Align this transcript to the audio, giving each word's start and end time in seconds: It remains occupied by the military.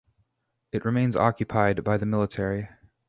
It 0.71 0.83
remains 0.83 1.15
occupied 1.15 1.83
by 1.83 1.97
the 1.97 2.07
military. 2.07 2.67